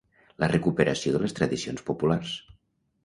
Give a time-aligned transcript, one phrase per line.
[0.43, 2.33] la recuperació de les tradicions populars